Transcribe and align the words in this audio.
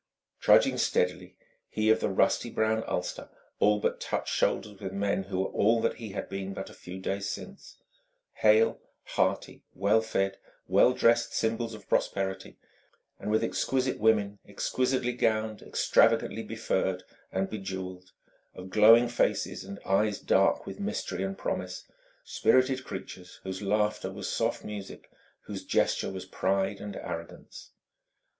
Trudging 0.39 0.79
steadily, 0.79 1.35
he 1.69 1.91
of 1.91 1.99
the 1.99 2.09
rusty 2.09 2.49
brown 2.49 2.83
ulster 2.87 3.29
all 3.59 3.79
but 3.79 3.99
touched 4.01 4.33
shoulders 4.33 4.79
with 4.79 4.91
men 4.91 5.25
who 5.25 5.41
were 5.41 5.49
all 5.51 5.79
that 5.81 5.97
he 5.97 6.09
had 6.09 6.27
been 6.27 6.55
but 6.55 6.71
a 6.71 6.73
few 6.73 6.97
days 6.97 7.29
since 7.29 7.77
hale, 8.37 8.79
hearty, 9.03 9.61
well 9.75 10.01
fed, 10.01 10.39
well 10.67 10.93
dressed 10.93 11.35
symbols 11.35 11.75
of 11.75 11.87
prosperity 11.87 12.57
and 13.19 13.29
with 13.29 13.43
exquisite 13.43 13.99
women, 13.99 14.39
exquisitely 14.47 15.13
gowned, 15.13 15.61
extravagantly 15.61 16.41
be 16.41 16.55
furred 16.55 17.03
and 17.31 17.47
be 17.51 17.59
jewelled, 17.59 18.11
of 18.55 18.71
glowing 18.71 19.07
faces 19.07 19.63
and 19.63 19.79
eyes 19.85 20.17
dark 20.19 20.65
with 20.65 20.79
mystery 20.79 21.21
and 21.21 21.37
promise: 21.37 21.85
spirited 22.23 22.83
creatures 22.83 23.39
whose 23.43 23.61
laughter 23.61 24.09
was 24.11 24.27
soft 24.27 24.63
music, 24.63 25.11
whose 25.41 25.63
gesture 25.63 26.09
was 26.09 26.25
pride 26.25 26.81
and 26.81 26.95
arrogance. 26.95 27.73